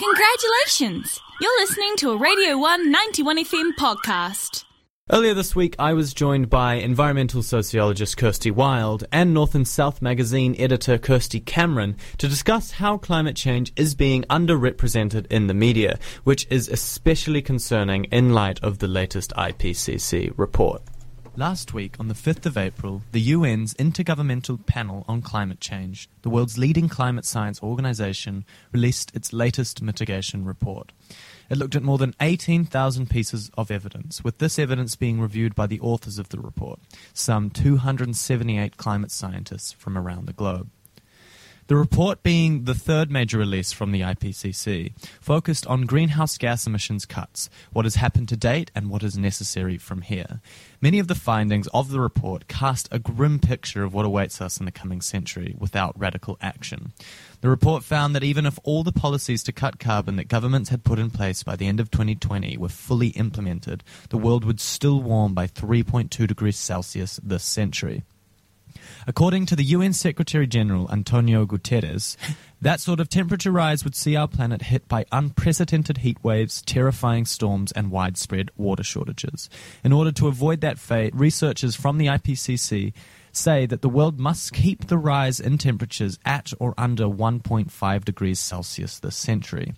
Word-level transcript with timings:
Congratulations! 0.00 1.20
You're 1.42 1.60
listening 1.60 1.94
to 1.96 2.12
a 2.12 2.16
Radio 2.16 2.56
1 2.56 2.90
91 2.90 3.44
FM 3.44 3.72
podcast. 3.78 4.64
Earlier 5.12 5.34
this 5.34 5.54
week, 5.54 5.76
I 5.78 5.92
was 5.92 6.14
joined 6.14 6.48
by 6.48 6.76
environmental 6.76 7.42
sociologist 7.42 8.16
Kirsty 8.16 8.50
Wild 8.50 9.04
and 9.12 9.34
North 9.34 9.54
and 9.54 9.68
South 9.68 10.00
magazine 10.00 10.56
editor 10.58 10.96
Kirsty 10.96 11.38
Cameron 11.38 11.98
to 12.16 12.28
discuss 12.28 12.70
how 12.70 12.96
climate 12.96 13.36
change 13.36 13.74
is 13.76 13.94
being 13.94 14.22
underrepresented 14.30 15.26
in 15.26 15.48
the 15.48 15.54
media, 15.54 15.98
which 16.24 16.46
is 16.48 16.70
especially 16.70 17.42
concerning 17.42 18.04
in 18.04 18.32
light 18.32 18.58
of 18.62 18.78
the 18.78 18.88
latest 18.88 19.34
IPCC 19.36 20.32
report. 20.38 20.80
Last 21.36 21.72
week, 21.72 21.94
on 22.00 22.08
the 22.08 22.14
5th 22.14 22.44
of 22.44 22.58
April, 22.58 23.02
the 23.12 23.32
UN's 23.32 23.72
Intergovernmental 23.74 24.66
Panel 24.66 25.04
on 25.06 25.22
Climate 25.22 25.60
Change, 25.60 26.10
the 26.22 26.28
world's 26.28 26.58
leading 26.58 26.88
climate 26.88 27.24
science 27.24 27.62
organization, 27.62 28.44
released 28.72 29.14
its 29.14 29.32
latest 29.32 29.80
mitigation 29.80 30.44
report. 30.44 30.90
It 31.48 31.56
looked 31.56 31.76
at 31.76 31.84
more 31.84 31.98
than 31.98 32.16
18,000 32.20 33.08
pieces 33.08 33.48
of 33.56 33.70
evidence, 33.70 34.24
with 34.24 34.38
this 34.38 34.58
evidence 34.58 34.96
being 34.96 35.20
reviewed 35.20 35.54
by 35.54 35.68
the 35.68 35.80
authors 35.80 36.18
of 36.18 36.30
the 36.30 36.40
report, 36.40 36.80
some 37.14 37.48
278 37.48 38.76
climate 38.76 39.12
scientists 39.12 39.70
from 39.70 39.96
around 39.96 40.26
the 40.26 40.32
globe. 40.32 40.68
The 41.70 41.76
report, 41.76 42.24
being 42.24 42.64
the 42.64 42.74
third 42.74 43.12
major 43.12 43.38
release 43.38 43.72
from 43.72 43.92
the 43.92 44.00
IPCC, 44.00 44.92
focused 45.20 45.68
on 45.68 45.82
greenhouse 45.82 46.36
gas 46.36 46.66
emissions 46.66 47.06
cuts, 47.06 47.48
what 47.72 47.84
has 47.84 47.94
happened 47.94 48.28
to 48.30 48.36
date, 48.36 48.72
and 48.74 48.90
what 48.90 49.04
is 49.04 49.16
necessary 49.16 49.78
from 49.78 50.02
here. 50.02 50.40
Many 50.80 50.98
of 50.98 51.06
the 51.06 51.14
findings 51.14 51.68
of 51.68 51.92
the 51.92 52.00
report 52.00 52.48
cast 52.48 52.88
a 52.90 52.98
grim 52.98 53.38
picture 53.38 53.84
of 53.84 53.94
what 53.94 54.04
awaits 54.04 54.40
us 54.40 54.58
in 54.58 54.64
the 54.64 54.72
coming 54.72 55.00
century 55.00 55.54
without 55.56 55.96
radical 55.96 56.36
action. 56.40 56.92
The 57.40 57.48
report 57.48 57.84
found 57.84 58.16
that 58.16 58.24
even 58.24 58.46
if 58.46 58.58
all 58.64 58.82
the 58.82 58.90
policies 58.90 59.44
to 59.44 59.52
cut 59.52 59.78
carbon 59.78 60.16
that 60.16 60.26
governments 60.26 60.70
had 60.70 60.82
put 60.82 60.98
in 60.98 61.10
place 61.10 61.44
by 61.44 61.54
the 61.54 61.68
end 61.68 61.78
of 61.78 61.92
2020 61.92 62.56
were 62.56 62.68
fully 62.68 63.10
implemented, 63.10 63.84
the 64.08 64.18
world 64.18 64.44
would 64.44 64.58
still 64.58 65.00
warm 65.00 65.34
by 65.34 65.46
3.2 65.46 66.26
degrees 66.26 66.56
Celsius 66.56 67.20
this 67.22 67.44
century. 67.44 68.02
According 69.10 69.46
to 69.46 69.56
the 69.56 69.64
UN 69.64 69.92
Secretary 69.92 70.46
General 70.46 70.88
Antonio 70.88 71.44
Guterres, 71.44 72.16
that 72.62 72.78
sort 72.78 73.00
of 73.00 73.08
temperature 73.08 73.50
rise 73.50 73.82
would 73.82 73.96
see 73.96 74.14
our 74.14 74.28
planet 74.28 74.62
hit 74.62 74.86
by 74.86 75.04
unprecedented 75.10 75.98
heat 75.98 76.22
waves, 76.22 76.62
terrifying 76.62 77.24
storms, 77.24 77.72
and 77.72 77.90
widespread 77.90 78.52
water 78.56 78.84
shortages. 78.84 79.50
In 79.82 79.92
order 79.92 80.12
to 80.12 80.28
avoid 80.28 80.60
that 80.60 80.78
fate, 80.78 81.12
researchers 81.12 81.74
from 81.74 81.98
the 81.98 82.06
IPCC 82.06 82.92
say 83.32 83.66
that 83.66 83.82
the 83.82 83.88
world 83.88 84.18
must 84.18 84.52
keep 84.52 84.86
the 84.86 84.98
rise 84.98 85.40
in 85.40 85.58
temperatures 85.58 86.18
at 86.24 86.52
or 86.58 86.74
under 86.76 87.04
1.5 87.04 88.04
degrees 88.04 88.38
Celsius 88.38 88.98
this 88.98 89.16
century. 89.16 89.74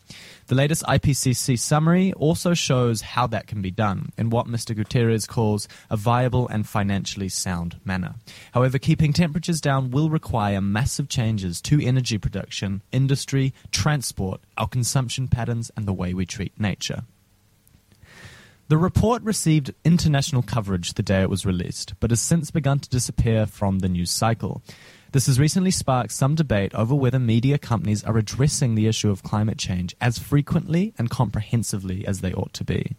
The 0.46 0.54
latest 0.54 0.82
IPCC 0.84 1.58
summary 1.58 2.12
also 2.14 2.54
shows 2.54 3.00
how 3.00 3.26
that 3.28 3.46
can 3.46 3.62
be 3.62 3.70
done 3.70 4.10
in 4.18 4.30
what 4.30 4.46
Mr. 4.46 4.74
Gutierrez 4.74 5.26
calls 5.26 5.68
a 5.90 5.96
viable 5.96 6.48
and 6.48 6.66
financially 6.66 7.28
sound 7.28 7.80
manner. 7.84 8.14
However, 8.52 8.78
keeping 8.78 9.12
temperatures 9.12 9.60
down 9.60 9.90
will 9.90 10.10
require 10.10 10.60
massive 10.60 11.08
changes 11.08 11.60
to 11.62 11.80
energy 11.80 12.18
production, 12.18 12.82
industry, 12.92 13.54
transport, 13.70 14.40
our 14.56 14.68
consumption 14.68 15.28
patterns, 15.28 15.70
and 15.76 15.86
the 15.86 15.92
way 15.92 16.14
we 16.14 16.26
treat 16.26 16.58
nature. 16.58 17.04
The 18.68 18.78
report 18.78 19.22
received 19.22 19.74
international 19.84 20.42
coverage 20.42 20.94
the 20.94 21.02
day 21.02 21.20
it 21.22 21.30
was 21.30 21.44
released, 21.44 21.94
but 22.00 22.10
has 22.10 22.20
since 22.20 22.50
begun 22.50 22.78
to 22.78 22.88
disappear 22.88 23.44
from 23.44 23.80
the 23.80 23.88
news 23.88 24.10
cycle. 24.10 24.62
This 25.12 25.26
has 25.26 25.38
recently 25.38 25.70
sparked 25.70 26.12
some 26.12 26.34
debate 26.34 26.74
over 26.74 26.94
whether 26.94 27.18
media 27.18 27.58
companies 27.58 28.02
are 28.02 28.16
addressing 28.16 28.74
the 28.74 28.86
issue 28.86 29.10
of 29.10 29.22
climate 29.22 29.58
change 29.58 29.94
as 30.00 30.18
frequently 30.18 30.94
and 30.96 31.10
comprehensively 31.10 32.06
as 32.06 32.20
they 32.20 32.32
ought 32.32 32.54
to 32.54 32.64
be. 32.64 32.96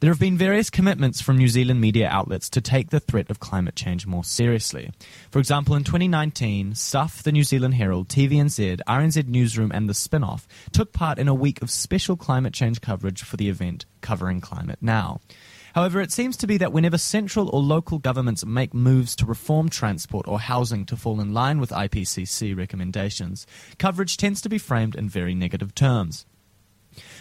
There 0.00 0.12
have 0.12 0.20
been 0.20 0.38
various 0.38 0.70
commitments 0.70 1.20
from 1.20 1.38
New 1.38 1.48
Zealand 1.48 1.80
media 1.80 2.08
outlets 2.08 2.48
to 2.50 2.60
take 2.60 2.90
the 2.90 3.00
threat 3.00 3.30
of 3.30 3.40
climate 3.40 3.74
change 3.74 4.06
more 4.06 4.22
seriously. 4.22 4.92
For 5.32 5.40
example, 5.40 5.74
in 5.74 5.82
2019, 5.82 6.76
Stuff, 6.76 7.24
the 7.24 7.32
New 7.32 7.42
Zealand 7.42 7.74
Herald, 7.74 8.06
TVNZ, 8.06 8.80
RNZ 8.86 9.26
Newsroom, 9.26 9.72
and 9.74 9.88
The 9.88 9.94
Spinoff 9.94 10.46
took 10.70 10.92
part 10.92 11.18
in 11.18 11.26
a 11.26 11.34
week 11.34 11.60
of 11.62 11.70
special 11.70 12.16
climate 12.16 12.54
change 12.54 12.80
coverage 12.80 13.24
for 13.24 13.36
the 13.36 13.48
event 13.48 13.86
covering 14.00 14.40
Climate 14.40 14.78
Now. 14.80 15.18
However, 15.74 16.00
it 16.00 16.12
seems 16.12 16.36
to 16.36 16.46
be 16.46 16.58
that 16.58 16.72
whenever 16.72 16.96
central 16.96 17.50
or 17.50 17.60
local 17.60 17.98
governments 17.98 18.46
make 18.46 18.72
moves 18.72 19.16
to 19.16 19.26
reform 19.26 19.68
transport 19.68 20.28
or 20.28 20.38
housing 20.38 20.86
to 20.86 20.96
fall 20.96 21.20
in 21.20 21.34
line 21.34 21.58
with 21.58 21.70
IPCC 21.70 22.56
recommendations, 22.56 23.48
coverage 23.80 24.16
tends 24.16 24.40
to 24.42 24.48
be 24.48 24.58
framed 24.58 24.94
in 24.94 25.08
very 25.08 25.34
negative 25.34 25.74
terms. 25.74 26.24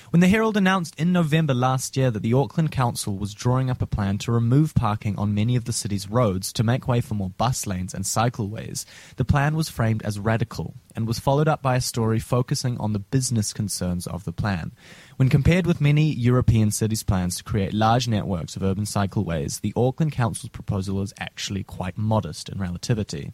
When 0.10 0.22
the 0.22 0.30
Herald 0.30 0.56
announced 0.56 0.96
in 0.98 1.12
November 1.12 1.54
last 1.54 1.98
year 1.98 2.10
that 2.12 2.24
the 2.24 2.34
Auckland 2.34 2.72
Council 2.72 3.18
was 3.18 3.34
drawing 3.34 3.70
up 3.70 3.82
a 3.82 3.86
plan 3.86 4.18
to 4.20 4.32
remove 4.32 4.74
parking 4.74 5.18
on 5.18 5.36
many 5.36 5.58
of 5.58 5.66
the 5.66 5.74
city's 5.74 6.10
roads 6.10 6.54
to 6.54 6.64
make 6.64 6.88
way 6.88 7.02
for 7.02 7.14
more 7.14 7.32
bus 7.32 7.68
lanes 7.68 7.94
and 7.94 8.06
cycleways, 8.06 8.86
the 9.18 9.26
plan 9.26 9.54
was 9.54 9.68
framed 9.68 10.02
as 10.04 10.18
radical 10.18 10.76
and 10.96 11.08
was 11.08 11.20
followed 11.20 11.50
up 11.50 11.62
by 11.62 11.76
a 11.76 11.82
story 11.82 12.20
focusing 12.20 12.78
on 12.78 12.94
the 12.94 13.00
business 13.00 13.52
concerns 13.52 14.08
of 14.08 14.24
the 14.24 14.32
plan. 14.32 14.72
When 15.18 15.28
compared 15.28 15.68
with 15.68 15.82
many 15.82 16.14
European 16.14 16.72
cities' 16.72 17.04
plans 17.04 17.36
to 17.36 17.44
create 17.44 17.74
large 17.74 18.08
networks 18.08 18.56
of 18.56 18.64
urban 18.64 18.86
cycleways, 18.86 19.60
the 19.60 19.74
Auckland 19.76 20.14
Council's 20.14 20.52
proposal 20.52 21.02
is 21.02 21.14
actually 21.20 21.66
quite 21.66 21.98
modest 21.98 22.48
in 22.48 22.60
relativity. 22.60 23.34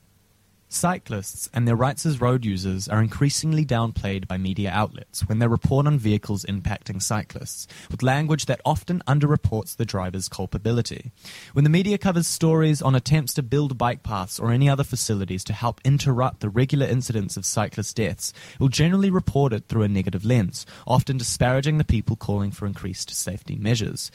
Cyclists 0.73 1.47
and 1.53 1.67
their 1.67 1.75
rights 1.75 2.03
as 2.03 2.19
road 2.19 2.43
users 2.43 2.87
are 2.87 2.99
increasingly 3.01 3.63
downplayed 3.63 4.27
by 4.27 4.39
media 4.39 4.71
outlets 4.71 5.21
when 5.21 5.37
they 5.37 5.45
report 5.45 5.85
on 5.85 5.99
vehicles 5.99 6.45
impacting 6.45 6.99
cyclists, 6.99 7.67
with 7.91 8.01
language 8.01 8.47
that 8.47 8.59
often 8.65 9.03
underreports 9.07 9.75
the 9.75 9.85
driver's 9.85 10.27
culpability. 10.27 11.11
When 11.53 11.63
the 11.63 11.69
media 11.69 11.99
covers 11.99 12.25
stories 12.25 12.81
on 12.81 12.95
attempts 12.95 13.35
to 13.35 13.43
build 13.43 13.77
bike 13.77 14.01
paths 14.01 14.39
or 14.39 14.51
any 14.51 14.67
other 14.67 14.83
facilities 14.83 15.43
to 15.43 15.53
help 15.53 15.79
interrupt 15.85 16.39
the 16.39 16.49
regular 16.49 16.87
incidents 16.87 17.37
of 17.37 17.45
cyclist 17.45 17.95
deaths, 17.95 18.33
it 18.55 18.59
will 18.59 18.67
generally 18.67 19.11
report 19.11 19.53
it 19.53 19.67
through 19.67 19.83
a 19.83 19.87
negative 19.87 20.25
lens, 20.25 20.65
often 20.87 21.17
disparaging 21.17 21.77
the 21.77 21.83
people 21.83 22.15
calling 22.15 22.49
for 22.49 22.65
increased 22.65 23.11
safety 23.11 23.55
measures. 23.55 24.09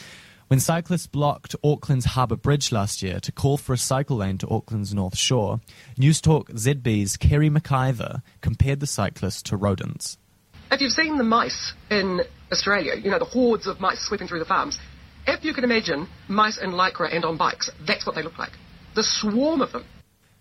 When 0.49 0.61
cyclists 0.61 1.07
blocked 1.07 1.55
Auckland's 1.63 2.07
Harbour 2.07 2.37
Bridge 2.37 2.73
last 2.73 3.03
year 3.03 3.21
to 3.21 3.31
call 3.31 3.59
for 3.59 3.75
a 3.75 3.79
cycle 3.79 4.17
lane 4.17 4.39
to 4.39 4.49
Auckland's 4.49 4.95
North 4.95 5.15
Shore, 5.15 5.61
Newstalk 6.01 6.49
ZB's 6.49 7.19
Kerre 7.19 7.51
McIvor 7.51 8.23
compared 8.41 8.81
the 8.81 8.87
cyclists 8.87 9.43
to 9.43 9.59
rodents. 9.59 10.17
If 10.73 10.81
you've 10.81 10.93
seen 10.93 11.19
the 11.19 11.25
mice 11.25 11.75
in 11.91 12.23
Australia, 12.51 12.95
you 12.97 13.11
know, 13.11 13.19
the 13.19 13.27
hordes 13.27 13.67
of 13.67 13.79
mice 13.79 14.01
sweeping 14.01 14.27
through 14.27 14.39
the 14.39 14.47
farms, 14.47 14.79
if 15.27 15.45
you 15.45 15.53
can 15.53 15.65
imagine 15.65 16.09
mice 16.29 16.57
in 16.57 16.71
lycra 16.71 17.15
and 17.15 17.27
on 17.27 17.37
bikes, 17.37 17.69
that's 17.87 18.07
what 18.07 18.15
they 18.15 18.23
look 18.23 18.39
like. 18.39 18.53
The 18.95 19.03
swarm 19.03 19.61
of 19.61 19.73
them. 19.73 19.85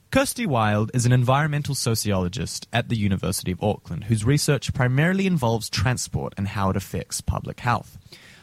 Kirsty 0.10 0.46
Wild 0.46 0.90
is 0.94 1.06
an 1.06 1.12
environmental 1.12 1.76
sociologist 1.76 2.66
at 2.72 2.88
the 2.88 2.96
University 2.96 3.52
of 3.52 3.62
Auckland 3.62 4.06
whose 4.06 4.24
research 4.24 4.74
primarily 4.74 5.28
involves 5.28 5.70
transport 5.70 6.34
and 6.38 6.48
how 6.48 6.70
it 6.70 6.78
affects 6.78 7.20
public 7.20 7.60
health. 7.60 7.98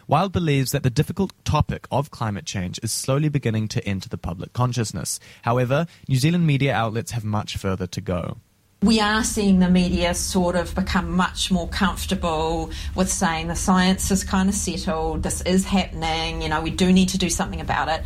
Wild 0.06 0.32
believes 0.32 0.72
that 0.72 0.82
the 0.82 0.90
difficult 0.90 1.32
topic 1.44 1.86
of 1.90 2.10
climate 2.10 2.44
change 2.44 2.78
is 2.82 2.92
slowly 2.92 3.28
beginning 3.28 3.68
to 3.68 3.86
enter 3.86 4.08
the 4.08 4.18
public 4.18 4.52
consciousness. 4.52 5.18
However, 5.42 5.86
New 6.08 6.16
Zealand 6.16 6.46
media 6.46 6.74
outlets 6.74 7.12
have 7.12 7.24
much 7.24 7.56
further 7.56 7.86
to 7.86 8.00
go 8.00 8.36
we 8.84 9.00
are 9.00 9.24
seeing 9.24 9.60
the 9.60 9.70
media 9.70 10.14
sort 10.14 10.56
of 10.56 10.74
become 10.74 11.10
much 11.10 11.50
more 11.50 11.66
comfortable 11.68 12.70
with 12.94 13.10
saying 13.10 13.48
the 13.48 13.56
science 13.56 14.10
is 14.10 14.24
kind 14.24 14.48
of 14.48 14.54
settled, 14.54 15.22
this 15.22 15.40
is 15.40 15.64
happening, 15.64 16.42
you 16.42 16.50
know, 16.50 16.60
we 16.60 16.70
do 16.70 16.92
need 16.92 17.08
to 17.08 17.16
do 17.16 17.30
something 17.30 17.62
about 17.62 17.88
it. 17.88 18.04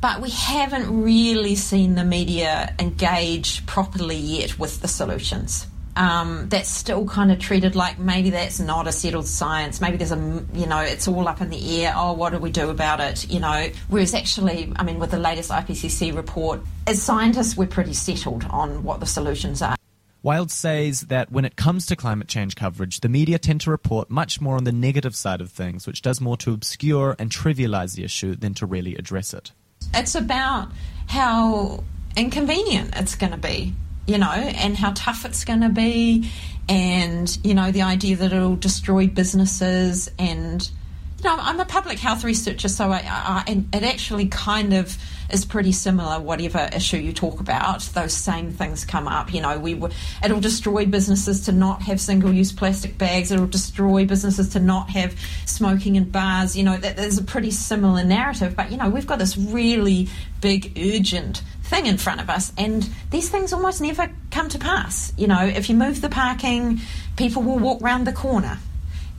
But 0.00 0.20
we 0.20 0.30
haven't 0.30 1.02
really 1.02 1.56
seen 1.56 1.96
the 1.96 2.04
media 2.04 2.74
engage 2.78 3.66
properly 3.66 4.16
yet 4.16 4.56
with 4.56 4.80
the 4.80 4.88
solutions 4.88 5.66
um, 5.96 6.48
that's 6.48 6.68
still 6.68 7.06
kind 7.06 7.32
of 7.32 7.38
treated 7.38 7.74
like 7.74 7.98
maybe 7.98 8.30
that's 8.30 8.60
not 8.60 8.86
a 8.86 8.92
settled 8.92 9.26
science. 9.26 9.80
Maybe 9.80 9.96
there's 9.96 10.12
a, 10.12 10.44
you 10.54 10.66
know, 10.66 10.80
it's 10.80 11.08
all 11.08 11.26
up 11.26 11.40
in 11.40 11.50
the 11.50 11.84
air. 11.84 11.92
Oh, 11.96 12.12
what 12.12 12.32
do 12.32 12.38
we 12.38 12.50
do 12.50 12.70
about 12.70 13.00
it? 13.00 13.28
You 13.30 13.40
know, 13.40 13.70
whereas 13.88 14.14
actually, 14.14 14.72
I 14.76 14.82
mean, 14.82 14.98
with 14.98 15.10
the 15.10 15.18
latest 15.18 15.50
IPCC 15.50 16.14
report, 16.14 16.60
as 16.86 17.02
scientists, 17.02 17.56
we're 17.56 17.66
pretty 17.66 17.94
settled 17.94 18.44
on 18.50 18.84
what 18.84 19.00
the 19.00 19.06
solutions 19.06 19.62
are. 19.62 19.76
Wild 20.22 20.50
says 20.50 21.02
that 21.02 21.32
when 21.32 21.46
it 21.46 21.56
comes 21.56 21.86
to 21.86 21.96
climate 21.96 22.28
change 22.28 22.54
coverage, 22.54 23.00
the 23.00 23.08
media 23.08 23.38
tend 23.38 23.62
to 23.62 23.70
report 23.70 24.10
much 24.10 24.38
more 24.38 24.56
on 24.56 24.64
the 24.64 24.72
negative 24.72 25.16
side 25.16 25.40
of 25.40 25.50
things, 25.50 25.86
which 25.86 26.02
does 26.02 26.20
more 26.20 26.36
to 26.38 26.52
obscure 26.52 27.16
and 27.18 27.30
trivialize 27.30 27.94
the 27.94 28.04
issue 28.04 28.34
than 28.34 28.52
to 28.54 28.66
really 28.66 28.94
address 28.96 29.32
it. 29.32 29.52
It's 29.94 30.14
about 30.14 30.70
how 31.06 31.84
inconvenient 32.16 32.90
it's 32.96 33.14
going 33.14 33.32
to 33.32 33.38
be 33.38 33.74
you 34.06 34.18
know, 34.18 34.30
and 34.30 34.76
how 34.76 34.92
tough 34.94 35.24
it's 35.24 35.44
going 35.44 35.60
to 35.60 35.68
be, 35.68 36.30
and, 36.68 37.38
you 37.44 37.54
know, 37.54 37.70
the 37.70 37.82
idea 37.82 38.16
that 38.16 38.32
it'll 38.32 38.56
destroy 38.56 39.06
businesses 39.06 40.10
and, 40.18 40.70
you 41.18 41.24
know, 41.28 41.36
I'm 41.38 41.60
a 41.60 41.66
public 41.66 41.98
health 41.98 42.24
researcher, 42.24 42.68
so 42.68 42.90
I, 42.90 43.02
I, 43.04 43.64
it 43.74 43.82
actually 43.82 44.28
kind 44.28 44.72
of 44.72 44.96
is 45.30 45.44
pretty 45.44 45.72
similar. 45.72 46.18
Whatever 46.18 46.70
issue 46.72 46.96
you 46.96 47.12
talk 47.12 47.40
about, 47.40 47.82
those 47.92 48.14
same 48.14 48.52
things 48.52 48.86
come 48.86 49.06
up. 49.06 49.34
You 49.34 49.42
know, 49.42 49.58
we 49.58 49.80
it'll 50.24 50.40
destroy 50.40 50.86
businesses 50.86 51.42
to 51.42 51.52
not 51.52 51.82
have 51.82 52.00
single-use 52.00 52.52
plastic 52.52 52.96
bags. 52.96 53.30
It'll 53.30 53.46
destroy 53.46 54.06
businesses 54.06 54.48
to 54.50 54.60
not 54.60 54.90
have 54.90 55.14
smoking 55.44 55.96
in 55.96 56.08
bars. 56.08 56.56
You 56.56 56.64
know, 56.64 56.78
that, 56.78 56.96
there's 56.96 57.18
a 57.18 57.22
pretty 57.22 57.50
similar 57.50 58.02
narrative. 58.02 58.56
But 58.56 58.70
you 58.70 58.78
know, 58.78 58.88
we've 58.88 59.06
got 59.06 59.18
this 59.18 59.36
really 59.36 60.08
big, 60.40 60.72
urgent 60.78 61.42
thing 61.70 61.86
in 61.86 61.96
front 61.96 62.20
of 62.20 62.28
us, 62.28 62.52
and 62.58 62.88
these 63.10 63.30
things 63.30 63.52
almost 63.52 63.80
never 63.80 64.10
come 64.30 64.48
to 64.50 64.58
pass. 64.58 65.12
You 65.16 65.28
know, 65.28 65.46
if 65.46 65.70
you 65.70 65.76
move 65.76 66.00
the 66.00 66.10
parking, 66.10 66.80
people 67.16 67.42
will 67.42 67.58
walk 67.58 67.80
round 67.80 68.06
the 68.06 68.12
corner 68.12 68.58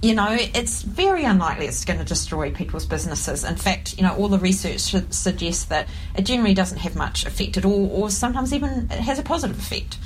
you 0.02 0.16
know, 0.16 0.36
it's 0.36 0.82
very 0.82 1.26
unlikely 1.26 1.68
it's 1.68 1.86
going 1.86 2.00
to 2.00 2.06
destroy 2.06 2.52
people's 2.52 2.88
businesses. 2.88 3.44
In 3.44 3.56
fact, 3.56 3.98
you 3.98 4.04
know, 4.04 4.16
all 4.16 4.30
the 4.30 4.40
research 4.40 4.80
suggests 4.80 5.66
that 5.66 5.88
it 6.16 6.24
generally 6.24 6.56
doesn't 6.56 6.80
have 6.80 6.96
much 6.96 7.26
effect 7.26 7.58
at 7.58 7.66
all, 7.66 7.88
or 7.92 8.10
sometimes 8.10 8.52
even 8.52 8.88
it 8.90 9.00
has 9.00 9.20
a 9.20 9.24
positive 9.24 9.60
effect. 9.60 9.98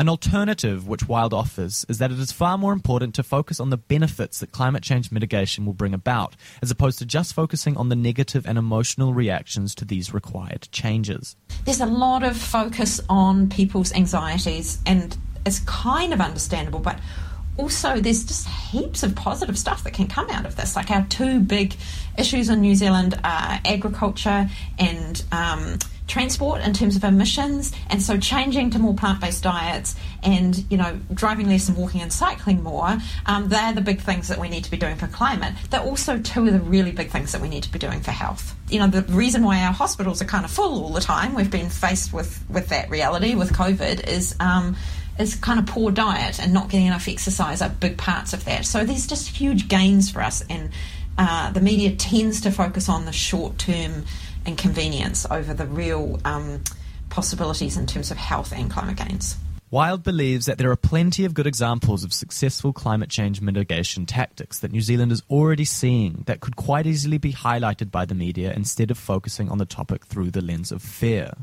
An 0.00 0.08
alternative 0.08 0.88
which 0.88 1.06
Wild 1.06 1.34
offers 1.34 1.84
is 1.86 1.98
that 1.98 2.10
it 2.10 2.18
is 2.18 2.32
far 2.32 2.56
more 2.56 2.72
important 2.72 3.14
to 3.16 3.22
focus 3.22 3.60
on 3.60 3.68
the 3.68 3.76
benefits 3.76 4.40
that 4.40 4.50
climate 4.50 4.82
change 4.82 5.12
mitigation 5.12 5.66
will 5.66 5.74
bring 5.74 5.92
about, 5.92 6.36
as 6.62 6.70
opposed 6.70 6.98
to 7.00 7.04
just 7.04 7.34
focusing 7.34 7.76
on 7.76 7.90
the 7.90 7.94
negative 7.94 8.46
and 8.46 8.56
emotional 8.56 9.12
reactions 9.12 9.74
to 9.74 9.84
these 9.84 10.14
required 10.14 10.68
changes. 10.72 11.36
There's 11.66 11.82
a 11.82 11.86
lot 11.86 12.22
of 12.22 12.34
focus 12.34 13.02
on 13.10 13.50
people's 13.50 13.92
anxieties, 13.92 14.78
and 14.86 15.14
it's 15.44 15.58
kind 15.66 16.14
of 16.14 16.22
understandable, 16.22 16.80
but 16.80 16.98
also 17.58 18.00
there's 18.00 18.24
just 18.24 18.48
heaps 18.48 19.02
of 19.02 19.14
positive 19.14 19.58
stuff 19.58 19.84
that 19.84 19.92
can 19.92 20.06
come 20.06 20.30
out 20.30 20.46
of 20.46 20.56
this. 20.56 20.76
Like 20.76 20.90
our 20.90 21.04
two 21.08 21.40
big 21.40 21.74
issues 22.18 22.48
in 22.48 22.60
New 22.60 22.74
Zealand 22.74 23.18
are 23.24 23.60
agriculture 23.64 24.48
and 24.78 25.24
um, 25.32 25.78
transport 26.10 26.60
in 26.62 26.72
terms 26.72 26.96
of 26.96 27.04
emissions, 27.04 27.72
and 27.88 28.02
so 28.02 28.18
changing 28.18 28.70
to 28.70 28.78
more 28.78 28.94
plant-based 28.94 29.42
diets 29.42 29.94
and 30.22 30.64
you 30.70 30.76
know 30.76 30.98
driving 31.14 31.48
less 31.48 31.68
and 31.68 31.78
walking 31.78 32.00
and 32.00 32.12
cycling 32.12 32.62
more. 32.62 32.98
Um, 33.26 33.48
they're 33.48 33.72
the 33.72 33.80
big 33.80 34.00
things 34.00 34.28
that 34.28 34.38
we 34.38 34.48
need 34.48 34.64
to 34.64 34.70
be 34.70 34.76
doing 34.76 34.96
for 34.96 35.06
climate. 35.06 35.54
They're 35.70 35.80
also 35.80 36.18
two 36.18 36.46
of 36.46 36.52
the 36.52 36.60
really 36.60 36.92
big 36.92 37.10
things 37.10 37.32
that 37.32 37.40
we 37.40 37.48
need 37.48 37.62
to 37.62 37.72
be 37.72 37.78
doing 37.78 38.00
for 38.00 38.10
health. 38.10 38.54
You 38.68 38.80
know 38.80 38.88
the 38.88 39.02
reason 39.12 39.44
why 39.44 39.62
our 39.62 39.72
hospitals 39.72 40.20
are 40.20 40.26
kind 40.26 40.44
of 40.44 40.50
full 40.50 40.84
all 40.84 40.92
the 40.92 41.00
time. 41.00 41.34
We've 41.34 41.50
been 41.50 41.70
faced 41.70 42.12
with 42.12 42.44
with 42.50 42.68
that 42.68 42.90
reality 42.90 43.34
with 43.34 43.52
COVID 43.52 44.06
is. 44.06 44.34
Um, 44.40 44.76
is 45.20 45.34
kind 45.36 45.58
of 45.58 45.66
poor 45.66 45.90
diet 45.90 46.40
and 46.40 46.52
not 46.52 46.68
getting 46.70 46.86
enough 46.86 47.08
exercise 47.08 47.62
are 47.62 47.68
big 47.68 47.98
parts 47.98 48.32
of 48.32 48.44
that. 48.44 48.64
So 48.64 48.84
there's 48.84 49.06
just 49.06 49.28
huge 49.28 49.68
gains 49.68 50.10
for 50.10 50.22
us, 50.22 50.42
and 50.48 50.70
uh, 51.18 51.52
the 51.52 51.60
media 51.60 51.94
tends 51.94 52.40
to 52.42 52.50
focus 52.50 52.88
on 52.88 53.04
the 53.04 53.12
short 53.12 53.58
term 53.58 54.04
inconvenience 54.46 55.26
over 55.30 55.52
the 55.52 55.66
real 55.66 56.18
um, 56.24 56.62
possibilities 57.10 57.76
in 57.76 57.86
terms 57.86 58.10
of 58.10 58.16
health 58.16 58.52
and 58.52 58.70
climate 58.70 58.96
gains. 58.96 59.36
Wild 59.72 60.02
believes 60.02 60.46
that 60.46 60.58
there 60.58 60.70
are 60.72 60.76
plenty 60.76 61.24
of 61.24 61.32
good 61.32 61.46
examples 61.46 62.02
of 62.02 62.12
successful 62.12 62.72
climate 62.72 63.08
change 63.08 63.40
mitigation 63.40 64.04
tactics 64.04 64.58
that 64.58 64.72
New 64.72 64.80
Zealand 64.80 65.12
is 65.12 65.22
already 65.30 65.64
seeing 65.64 66.24
that 66.26 66.40
could 66.40 66.56
quite 66.56 66.86
easily 66.86 67.18
be 67.18 67.32
highlighted 67.32 67.92
by 67.92 68.04
the 68.04 68.14
media 68.16 68.52
instead 68.52 68.90
of 68.90 68.98
focusing 68.98 69.48
on 69.48 69.58
the 69.58 69.64
topic 69.64 70.06
through 70.06 70.32
the 70.32 70.42
lens 70.42 70.72
of 70.72 70.82
fear. 70.82 71.34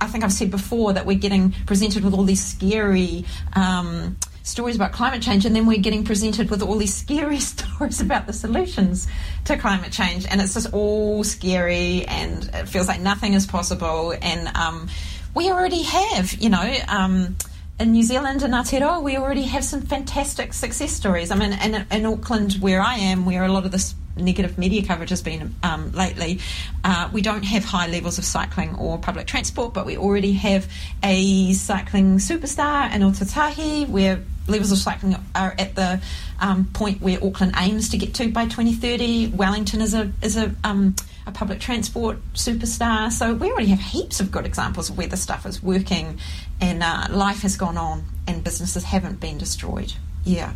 I 0.00 0.06
think 0.06 0.24
I've 0.24 0.32
said 0.32 0.50
before 0.50 0.92
that 0.92 1.06
we're 1.06 1.18
getting 1.18 1.52
presented 1.66 2.04
with 2.04 2.14
all 2.14 2.24
these 2.24 2.44
scary 2.44 3.24
um, 3.54 4.16
stories 4.42 4.76
about 4.76 4.92
climate 4.92 5.22
change, 5.22 5.44
and 5.46 5.54
then 5.54 5.66
we're 5.66 5.78
getting 5.78 6.04
presented 6.04 6.50
with 6.50 6.62
all 6.62 6.76
these 6.76 6.94
scary 6.94 7.40
stories 7.52 8.00
about 8.00 8.26
the 8.26 8.32
solutions 8.32 9.08
to 9.44 9.56
climate 9.56 9.92
change, 9.92 10.26
and 10.26 10.40
it's 10.40 10.54
just 10.54 10.72
all 10.72 11.24
scary, 11.24 12.04
and 12.06 12.50
it 12.54 12.68
feels 12.68 12.88
like 12.88 13.00
nothing 13.00 13.34
is 13.34 13.46
possible. 13.46 14.14
And 14.20 14.48
um, 14.56 14.88
we 15.34 15.50
already 15.50 15.82
have, 15.82 16.32
you 16.34 16.50
know. 16.50 16.76
Um, 16.88 17.36
in 17.80 17.92
New 17.92 18.02
Zealand 18.02 18.42
and 18.42 18.54
Aotearoa, 18.54 19.02
we 19.02 19.16
already 19.16 19.42
have 19.42 19.64
some 19.64 19.82
fantastic 19.82 20.52
success 20.52 20.92
stories. 20.92 21.30
I 21.30 21.36
mean, 21.36 21.52
in, 21.52 21.86
in 21.90 22.06
Auckland, 22.06 22.54
where 22.54 22.80
I 22.80 22.96
am, 22.96 23.24
where 23.24 23.44
a 23.44 23.52
lot 23.52 23.64
of 23.64 23.72
this 23.72 23.94
negative 24.16 24.58
media 24.58 24.84
coverage 24.84 25.10
has 25.10 25.22
been 25.22 25.54
um, 25.62 25.90
lately, 25.92 26.38
uh, 26.84 27.08
we 27.12 27.22
don't 27.22 27.44
have 27.44 27.64
high 27.64 27.86
levels 27.88 28.18
of 28.18 28.24
cycling 28.24 28.74
or 28.76 28.98
public 28.98 29.26
transport, 29.26 29.74
but 29.74 29.86
we 29.86 29.96
already 29.96 30.32
have 30.32 30.70
a 31.02 31.52
cycling 31.54 32.18
superstar 32.18 32.94
in 32.94 33.00
Ōtautahi 33.00 33.88
where 33.88 34.22
levels 34.46 34.72
of 34.72 34.78
cycling 34.78 35.16
are 35.34 35.54
at 35.58 35.74
the 35.74 36.00
um, 36.40 36.66
point 36.72 37.00
where 37.00 37.22
Auckland 37.22 37.54
aims 37.56 37.88
to 37.90 37.98
get 37.98 38.14
to 38.14 38.30
by 38.30 38.44
2030. 38.44 39.28
Wellington 39.28 39.80
is 39.80 39.94
a 39.94 40.12
is 40.22 40.36
a 40.36 40.54
um, 40.64 40.94
a 41.26 41.32
public 41.32 41.60
transport 41.60 42.18
superstar. 42.34 43.10
So 43.12 43.34
we 43.34 43.50
already 43.50 43.68
have 43.68 43.80
heaps 43.80 44.20
of 44.20 44.30
good 44.30 44.46
examples 44.46 44.90
of 44.90 44.98
where 44.98 45.06
the 45.06 45.16
stuff 45.16 45.46
is 45.46 45.62
working, 45.62 46.18
and 46.60 46.82
uh, 46.82 47.06
life 47.10 47.42
has 47.42 47.56
gone 47.56 47.76
on, 47.76 48.04
and 48.26 48.42
businesses 48.42 48.84
haven't 48.84 49.20
been 49.20 49.38
destroyed. 49.38 49.92
Yeah. 50.24 50.52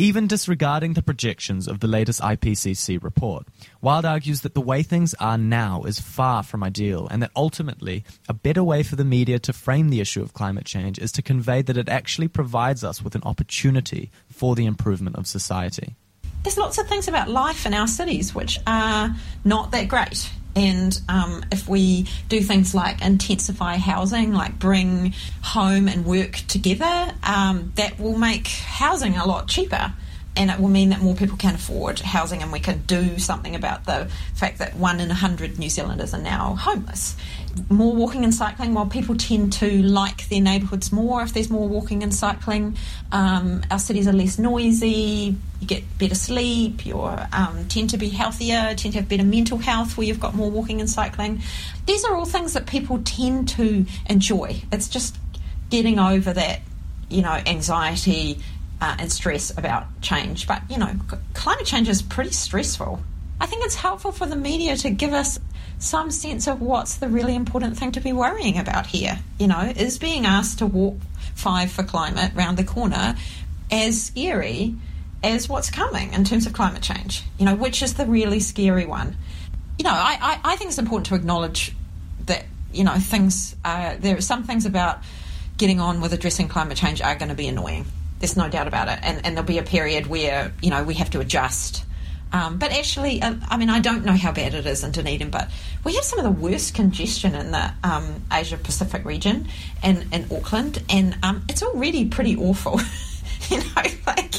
Even 0.00 0.28
disregarding 0.28 0.92
the 0.92 1.02
projections 1.02 1.66
of 1.66 1.80
the 1.80 1.88
latest 1.88 2.20
IPCC 2.20 3.02
report, 3.02 3.48
Wild 3.80 4.04
argues 4.04 4.42
that 4.42 4.54
the 4.54 4.60
way 4.60 4.84
things 4.84 5.12
are 5.14 5.36
now 5.36 5.82
is 5.82 5.98
far 5.98 6.44
from 6.44 6.62
ideal, 6.62 7.08
and 7.10 7.20
that 7.20 7.32
ultimately, 7.34 8.04
a 8.28 8.32
better 8.32 8.62
way 8.62 8.84
for 8.84 8.94
the 8.94 9.04
media 9.04 9.40
to 9.40 9.52
frame 9.52 9.88
the 9.88 10.00
issue 10.00 10.22
of 10.22 10.34
climate 10.34 10.66
change 10.66 11.00
is 11.00 11.10
to 11.10 11.20
convey 11.20 11.62
that 11.62 11.76
it 11.76 11.88
actually 11.88 12.28
provides 12.28 12.84
us 12.84 13.02
with 13.02 13.16
an 13.16 13.22
opportunity 13.24 14.12
for 14.28 14.54
the 14.54 14.66
improvement 14.66 15.16
of 15.16 15.26
society. 15.26 15.96
There's 16.44 16.56
lots 16.56 16.78
of 16.78 16.86
things 16.86 17.08
about 17.08 17.28
life 17.28 17.66
in 17.66 17.74
our 17.74 17.88
cities 17.88 18.32
which 18.32 18.60
are 18.68 19.12
not 19.44 19.72
that 19.72 19.88
great. 19.88 20.30
And 20.58 21.00
um, 21.08 21.44
if 21.52 21.68
we 21.68 22.08
do 22.28 22.40
things 22.40 22.74
like 22.74 23.00
intensify 23.00 23.76
housing, 23.76 24.32
like 24.32 24.58
bring 24.58 25.14
home 25.40 25.86
and 25.86 26.04
work 26.04 26.32
together, 26.48 27.14
um, 27.22 27.72
that 27.76 28.00
will 28.00 28.18
make 28.18 28.48
housing 28.48 29.16
a 29.16 29.24
lot 29.24 29.46
cheaper. 29.46 29.92
And 30.38 30.50
it 30.50 30.60
will 30.60 30.68
mean 30.68 30.90
that 30.90 31.00
more 31.02 31.16
people 31.16 31.36
can 31.36 31.56
afford 31.56 31.98
housing, 31.98 32.42
and 32.42 32.52
we 32.52 32.60
can 32.60 32.82
do 32.86 33.18
something 33.18 33.54
about 33.56 33.84
the 33.84 34.08
fact 34.34 34.58
that 34.58 34.76
one 34.76 35.00
in 35.00 35.10
a 35.10 35.14
hundred 35.14 35.58
New 35.58 35.68
Zealanders 35.68 36.14
are 36.14 36.22
now 36.22 36.54
homeless 36.54 37.16
more 37.70 37.94
walking 37.94 38.24
and 38.24 38.34
cycling, 38.34 38.74
while 38.74 38.86
people 38.86 39.16
tend 39.16 39.52
to 39.54 39.82
like 39.82 40.28
their 40.28 40.40
neighbourhoods 40.40 40.92
more 40.92 41.22
if 41.22 41.34
there's 41.34 41.50
more 41.50 41.68
walking 41.68 42.02
and 42.02 42.14
cycling. 42.14 42.76
Um, 43.12 43.62
our 43.70 43.78
cities 43.78 44.06
are 44.06 44.12
less 44.12 44.38
noisy, 44.38 45.36
you 45.60 45.66
get 45.66 45.82
better 45.98 46.14
sleep, 46.14 46.86
you 46.86 47.00
um, 47.00 47.66
tend 47.68 47.90
to 47.90 47.98
be 47.98 48.08
healthier, 48.08 48.74
tend 48.74 48.94
to 48.94 49.00
have 49.00 49.08
better 49.08 49.24
mental 49.24 49.58
health 49.58 49.96
where 49.96 50.06
you've 50.06 50.20
got 50.20 50.34
more 50.34 50.50
walking 50.50 50.80
and 50.80 50.88
cycling. 50.88 51.42
These 51.86 52.04
are 52.04 52.14
all 52.14 52.26
things 52.26 52.52
that 52.52 52.66
people 52.66 53.00
tend 53.04 53.48
to 53.50 53.86
enjoy. 54.06 54.62
It's 54.72 54.88
just 54.88 55.16
getting 55.70 55.98
over 55.98 56.32
that, 56.32 56.60
you 57.08 57.22
know, 57.22 57.40
anxiety 57.46 58.38
uh, 58.80 58.96
and 58.98 59.10
stress 59.10 59.56
about 59.56 59.86
change. 60.00 60.46
But, 60.46 60.62
you 60.70 60.78
know, 60.78 60.94
climate 61.34 61.66
change 61.66 61.88
is 61.88 62.02
pretty 62.02 62.30
stressful. 62.30 63.02
I 63.40 63.46
think 63.46 63.64
it's 63.64 63.76
helpful 63.76 64.12
for 64.12 64.26
the 64.26 64.36
media 64.36 64.76
to 64.78 64.90
give 64.90 65.12
us 65.12 65.38
some 65.78 66.10
sense 66.10 66.48
of 66.48 66.60
what's 66.60 66.96
the 66.96 67.08
really 67.08 67.36
important 67.36 67.76
thing 67.76 67.92
to 67.92 68.00
be 68.00 68.12
worrying 68.12 68.58
about 68.58 68.86
here. 68.86 69.18
You 69.38 69.46
know, 69.46 69.60
is 69.60 69.98
being 69.98 70.26
asked 70.26 70.58
to 70.58 70.66
walk 70.66 70.96
five 71.34 71.70
for 71.70 71.84
climate 71.84 72.32
round 72.34 72.56
the 72.56 72.64
corner 72.64 73.14
as 73.70 74.02
scary 74.02 74.74
as 75.22 75.48
what's 75.48 75.70
coming 75.70 76.12
in 76.12 76.24
terms 76.24 76.46
of 76.46 76.52
climate 76.52 76.82
change? 76.82 77.22
You 77.38 77.44
know, 77.46 77.54
which 77.54 77.82
is 77.82 77.94
the 77.94 78.06
really 78.06 78.40
scary 78.40 78.86
one? 78.86 79.16
You 79.78 79.84
know, 79.84 79.92
I, 79.92 80.18
I, 80.20 80.52
I 80.52 80.56
think 80.56 80.70
it's 80.70 80.78
important 80.78 81.06
to 81.06 81.14
acknowledge 81.14 81.72
that, 82.26 82.44
you 82.72 82.82
know, 82.82 82.94
things, 82.94 83.54
uh, 83.64 83.96
there 83.98 84.16
are 84.16 84.20
some 84.20 84.42
things 84.44 84.66
about 84.66 84.98
getting 85.56 85.80
on 85.80 86.00
with 86.00 86.12
addressing 86.12 86.48
climate 86.48 86.76
change 86.76 87.00
are 87.00 87.16
going 87.16 87.28
to 87.28 87.34
be 87.34 87.46
annoying. 87.46 87.84
There's 88.18 88.36
no 88.36 88.48
doubt 88.48 88.66
about 88.66 88.88
it. 88.88 88.98
And, 89.02 89.24
and 89.24 89.36
there'll 89.36 89.46
be 89.46 89.58
a 89.58 89.62
period 89.62 90.06
where, 90.06 90.52
you 90.60 90.70
know, 90.70 90.82
we 90.82 90.94
have 90.94 91.10
to 91.10 91.20
adjust 91.20 91.84
um, 92.32 92.58
but 92.58 92.72
actually, 92.72 93.22
uh, 93.22 93.34
I 93.48 93.56
mean, 93.56 93.70
I 93.70 93.80
don't 93.80 94.04
know 94.04 94.12
how 94.12 94.32
bad 94.32 94.54
it 94.54 94.66
is 94.66 94.84
in 94.84 94.92
Dunedin, 94.92 95.30
but 95.30 95.50
we 95.84 95.94
have 95.94 96.04
some 96.04 96.18
of 96.18 96.24
the 96.24 96.30
worst 96.30 96.74
congestion 96.74 97.34
in 97.34 97.52
the 97.52 97.72
um, 97.82 98.22
Asia 98.30 98.58
Pacific 98.58 99.04
region 99.04 99.48
and 99.82 100.12
in 100.12 100.26
Auckland, 100.30 100.82
and 100.90 101.16
um, 101.22 101.44
it's 101.48 101.62
already 101.62 102.06
pretty 102.08 102.36
awful. 102.36 102.80
you 103.48 103.58
know, 103.58 103.82
like 104.06 104.34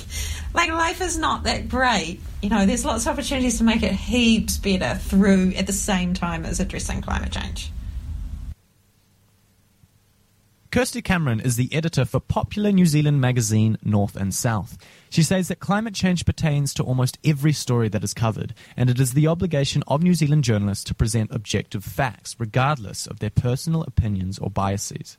like 0.54 0.70
life 0.70 1.02
is 1.02 1.18
not 1.18 1.44
that 1.44 1.68
great. 1.68 2.20
You 2.44 2.50
know, 2.50 2.66
there's 2.66 2.86
lots 2.86 3.06
of 3.08 3.14
opportunities 3.14 3.58
to 3.58 3.64
make 3.64 3.82
it 3.82 3.94
heaps 3.94 4.58
better 4.58 5.00
through 5.00 5.54
at 5.56 5.66
the 5.66 5.74
same 5.74 6.14
time 6.14 6.46
as 6.46 6.60
addressing 6.60 7.02
climate 7.02 7.32
change. 7.32 7.72
Kirsty 10.72 11.02
Cameron 11.02 11.40
is 11.40 11.56
the 11.56 11.74
editor 11.74 12.06
for 12.06 12.20
popular 12.20 12.72
New 12.72 12.86
Zealand 12.86 13.20
magazine 13.20 13.80
North 13.84 14.16
and 14.16 14.32
South. 14.32 14.78
She 15.10 15.24
says 15.24 15.48
that 15.48 15.60
climate 15.60 15.96
change 15.96 16.26
pertains 16.26 16.76
to 16.76 16.84
almost 16.84 17.18
every 17.26 17.54
story 17.54 17.90
that 17.90 18.04
is 18.04 18.14
covered, 18.14 18.54
and 18.78 18.88
it 18.88 19.00
is 19.00 19.14
the 19.14 19.26
obligation 19.26 19.84
of 19.88 20.04
New 20.04 20.14
Zealand 20.14 20.44
journalists 20.44 20.84
to 20.84 20.94
present 20.94 21.34
objective 21.34 21.84
facts, 21.84 22.36
regardless 22.38 23.08
of 23.08 23.18
their 23.18 23.32
personal 23.32 23.82
opinions 23.82 24.38
or 24.38 24.52
biases. 24.52 25.18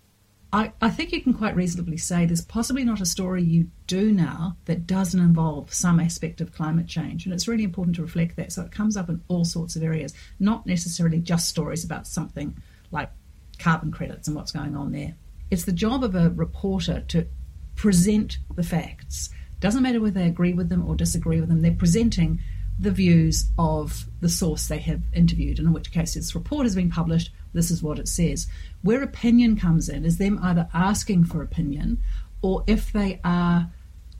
I, 0.52 0.70
I 0.80 0.88
think 0.88 1.10
you 1.10 1.20
can 1.20 1.34
quite 1.34 1.56
reasonably 1.56 1.96
say 1.96 2.26
there's 2.26 2.44
possibly 2.44 2.84
not 2.84 3.00
a 3.00 3.06
story 3.06 3.42
you 3.42 3.72
do 3.88 4.12
now 4.12 4.56
that 4.66 4.86
doesn't 4.86 5.18
involve 5.18 5.74
some 5.74 5.98
aspect 5.98 6.40
of 6.40 6.52
climate 6.52 6.86
change. 6.86 7.24
And 7.24 7.34
it's 7.34 7.48
really 7.48 7.64
important 7.64 7.96
to 7.96 8.02
reflect 8.02 8.36
that. 8.36 8.52
So 8.52 8.62
it 8.62 8.70
comes 8.70 8.96
up 8.96 9.08
in 9.08 9.20
all 9.26 9.44
sorts 9.44 9.74
of 9.74 9.82
areas, 9.82 10.14
not 10.38 10.64
necessarily 10.64 11.18
just 11.18 11.48
stories 11.48 11.82
about 11.82 12.06
something 12.06 12.56
like 12.92 13.10
carbon 13.58 13.90
credits 13.90 14.28
and 14.28 14.36
what's 14.36 14.52
going 14.52 14.76
on 14.76 14.92
there. 14.92 15.14
It's 15.50 15.64
the 15.64 15.72
job 15.72 16.04
of 16.04 16.14
a 16.14 16.30
reporter 16.30 17.04
to 17.08 17.26
present 17.74 18.38
the 18.54 18.62
facts. 18.62 19.30
Doesn't 19.58 19.82
matter 19.82 20.00
whether 20.00 20.20
they 20.20 20.26
agree 20.26 20.52
with 20.52 20.68
them 20.68 20.86
or 20.86 20.94
disagree 20.94 21.40
with 21.40 21.48
them, 21.48 21.62
they're 21.62 21.72
presenting 21.72 22.40
the 22.78 22.90
views 22.90 23.50
of 23.58 24.06
the 24.20 24.28
source 24.28 24.68
they 24.68 24.78
have 24.78 25.02
interviewed, 25.12 25.58
and 25.58 25.68
in 25.68 25.74
which 25.74 25.92
case 25.92 26.14
this 26.14 26.34
report 26.34 26.64
has 26.64 26.74
been 26.74 26.90
published, 26.90 27.30
this 27.52 27.70
is 27.70 27.82
what 27.82 27.98
it 27.98 28.08
says. 28.08 28.46
Where 28.82 29.02
opinion 29.02 29.56
comes 29.56 29.88
in 29.88 30.04
is 30.04 30.16
them 30.16 30.38
either 30.42 30.68
asking 30.72 31.24
for 31.24 31.42
opinion 31.42 31.98
or 32.40 32.64
if 32.66 32.92
they 32.92 33.20
are 33.22 33.70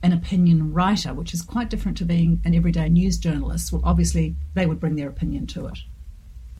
an 0.03 0.13
opinion 0.13 0.73
writer, 0.73 1.13
which 1.13 1.33
is 1.33 1.41
quite 1.41 1.69
different 1.69 1.97
to 1.97 2.05
being 2.05 2.41
an 2.45 2.53
everyday 2.53 2.89
news 2.89 3.17
journalist, 3.17 3.71
well, 3.71 3.81
obviously 3.83 4.35
they 4.53 4.65
would 4.65 4.79
bring 4.79 4.95
their 4.95 5.09
opinion 5.09 5.47
to 5.47 5.67
it. 5.67 5.79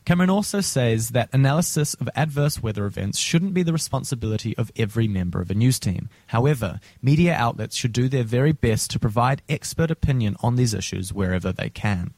Cameron 0.04 0.32
also 0.32 0.62
says 0.62 1.10
that 1.10 1.30
analysis 1.32 1.94
of 1.96 2.10
adverse 2.16 2.62
weather 2.62 2.86
events 2.86 3.20
shouldn't 3.20 3.54
be 3.54 3.64
the 3.64 3.74
responsibility 3.74 4.58
of 4.58 4.72
every 4.76 5.08
member 5.08 5.42
of 5.42 5.52
a 5.52 5.54
news 5.54 5.80
team. 5.80 6.10
However, 6.28 6.80
media 7.02 7.34
outlets 7.34 7.76
should 7.76 7.94
do 7.94 8.10
their 8.10 8.24
very 8.24 8.52
best 8.52 8.90
to 8.92 9.00
provide 9.00 9.44
expert 9.48 9.92
opinion 9.92 10.38
on 10.42 10.56
these 10.56 10.74
issues 10.74 11.14
wherever 11.14 11.52
they 11.52 11.70
can. 11.70 12.14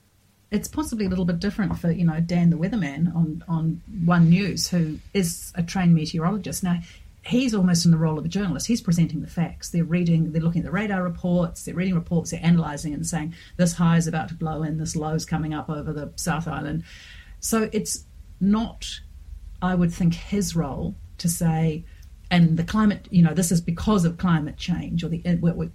It's 0.49 0.67
possibly 0.67 1.07
a 1.07 1.09
little 1.09 1.25
bit 1.25 1.39
different 1.39 1.77
for, 1.79 1.91
you 1.91 2.05
know, 2.05 2.19
Dan 2.19 2.51
the 2.51 2.57
weatherman 2.57 3.13
on, 3.15 3.43
on 3.47 3.81
One 4.05 4.29
News, 4.29 4.69
who 4.69 4.99
is 5.13 5.51
a 5.55 5.63
trained 5.63 5.95
meteorologist. 5.95 6.63
Now, 6.63 6.79
he's 7.25 7.55
almost 7.55 7.85
in 7.85 7.91
the 7.91 7.97
role 7.97 8.19
of 8.19 8.25
a 8.25 8.29
journalist. 8.29 8.67
He's 8.67 8.81
presenting 8.81 9.21
the 9.21 9.27
facts. 9.27 9.69
They're 9.69 9.83
reading, 9.83 10.31
they're 10.31 10.41
looking 10.41 10.61
at 10.61 10.65
the 10.65 10.71
radar 10.71 11.03
reports, 11.03 11.65
they're 11.65 11.73
reading 11.73 11.95
reports, 11.95 12.31
they're 12.31 12.39
analysing 12.43 12.93
and 12.93 13.05
saying 13.05 13.33
this 13.57 13.73
high 13.73 13.97
is 13.97 14.07
about 14.07 14.29
to 14.29 14.35
blow 14.35 14.63
in, 14.63 14.77
this 14.77 14.95
low 14.95 15.13
is 15.15 15.25
coming 15.25 15.53
up 15.53 15.69
over 15.69 15.91
the 15.91 16.11
South 16.15 16.47
Island. 16.47 16.83
So 17.43 17.69
it's 17.73 18.05
not, 18.39 19.01
I 19.61 19.75
would 19.75 19.93
think, 19.93 20.13
his 20.13 20.55
role 20.55 20.95
to 21.17 21.27
say, 21.27 21.83
and 22.31 22.55
the 22.55 22.63
climate, 22.63 23.05
you 23.11 23.21
know, 23.21 23.33
this 23.33 23.51
is 23.51 23.59
because 23.59 24.05
of 24.05 24.17
climate 24.17 24.55
change, 24.55 25.03
or 25.03 25.09
the 25.09 25.19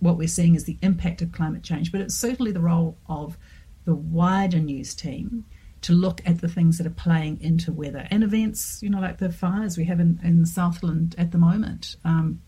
what 0.01 0.17
we're 0.17 0.29
seeing 0.29 0.55
is 0.55 0.65
the 0.65 0.79
impact 0.81 1.21
of 1.21 1.31
climate 1.31 1.63
change. 1.63 1.93
But 1.93 2.01
it's 2.01 2.15
certainly 2.15 2.53
the 2.53 2.61
role 2.61 2.97
of 3.07 3.37
the 3.85 3.95
wider 3.95 4.59
news 4.59 4.95
team 4.95 5.45
to 5.83 5.93
look 5.93 6.23
at 6.25 6.41
the 6.41 6.49
things 6.49 6.79
that 6.79 6.87
are 6.87 6.91
playing 6.91 7.39
into 7.43 7.71
weather 7.71 8.09
and 8.11 8.25
events, 8.25 8.83
you 8.83 8.89
know, 8.89 8.99
like 8.99 9.19
the 9.19 9.31
fires 9.31 9.77
we 9.77 9.85
have 9.85 10.01
in, 10.01 10.19
in 10.25 10.47
Southland 10.47 11.15
at 11.19 11.33
the 11.33 11.39
moment. 11.39 11.97
Um, 12.03 12.41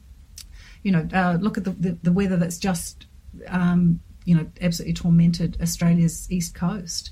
you 0.82 0.92
know, 0.92 1.06
uh, 1.12 1.36
look 1.38 1.58
at 1.58 1.64
the, 1.64 1.70
the, 1.72 1.98
the, 2.02 2.12
weather 2.12 2.38
that's 2.38 2.58
just, 2.58 3.06
um, 3.48 4.00
you 4.24 4.34
know, 4.34 4.46
absolutely 4.62 4.94
tormented 4.94 5.58
Australia's 5.60 6.26
east 6.32 6.54
coast 6.54 7.10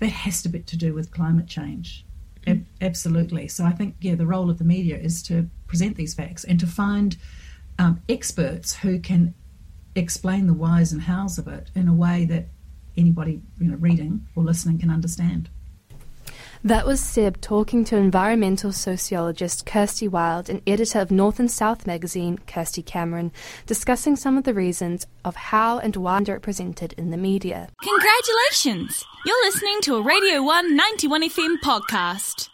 that 0.00 0.10
has 0.10 0.42
to 0.42 0.48
be 0.48 0.60
to 0.60 0.76
do 0.76 0.94
with 0.94 1.10
climate 1.10 1.46
change. 1.46 2.04
Mm. 2.46 2.64
absolutely. 2.80 3.48
So 3.48 3.64
I 3.64 3.72
think, 3.72 3.96
yeah, 4.00 4.14
the 4.14 4.26
role 4.26 4.48
of 4.48 4.58
the 4.58 4.64
media 4.64 4.96
is 4.96 5.22
to 5.24 5.48
present 5.66 5.96
these 5.96 6.14
facts 6.14 6.44
and 6.44 6.58
to 6.60 6.66
find 6.66 7.16
um, 7.78 8.00
experts 8.08 8.74
who 8.74 9.00
can 9.00 9.34
explain 9.94 10.46
the 10.46 10.54
whys 10.54 10.92
and 10.92 11.02
hows 11.02 11.38
of 11.38 11.48
it 11.48 11.70
in 11.74 11.88
a 11.88 11.92
way 11.92 12.24
that 12.26 12.46
anybody 12.96 13.40
you 13.60 13.70
know 13.70 13.76
reading 13.76 14.26
or 14.34 14.42
listening 14.42 14.78
can 14.78 14.90
understand. 14.90 15.48
That 16.64 16.86
was 16.86 17.00
Seb 17.00 17.40
talking 17.40 17.84
to 17.84 17.96
environmental 17.96 18.72
sociologist 18.72 19.64
Kirsty 19.64 20.08
Wild 20.08 20.50
and 20.50 20.60
editor 20.66 20.98
of 20.98 21.12
North 21.12 21.38
and 21.38 21.48
South 21.48 21.86
magazine, 21.86 22.38
Kirsty 22.48 22.82
Cameron, 22.82 23.30
discussing 23.66 24.16
some 24.16 24.36
of 24.36 24.42
the 24.42 24.54
reasons 24.54 25.06
of 25.24 25.36
how 25.36 25.78
and 25.78 25.94
why 25.94 26.18
underrepresented 26.18 26.94
in 26.94 27.10
the 27.10 27.16
media. 27.16 27.68
Congratulations! 27.80 29.04
You're 29.24 29.44
listening 29.44 29.80
to 29.82 29.96
a 29.96 30.02
Radio 30.02 30.42
1 30.42 30.74
91 30.74 31.22
FM 31.28 31.56
podcast. 31.62 32.48